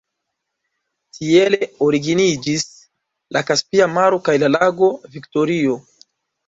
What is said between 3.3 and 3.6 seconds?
la